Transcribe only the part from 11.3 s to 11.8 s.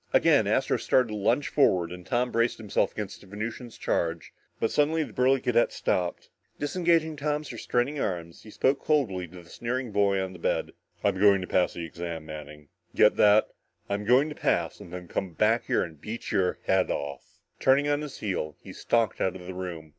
to pass